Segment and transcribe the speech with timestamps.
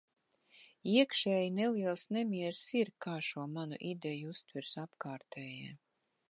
[0.93, 5.71] Iekšēji neliels nemiers ir, kā šo manu ideju uztvers apkārtējie.